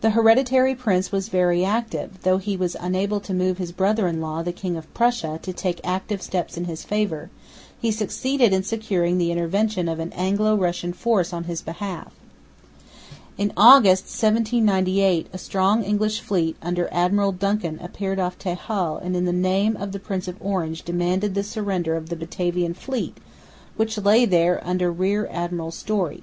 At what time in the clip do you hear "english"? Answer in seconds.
15.84-16.22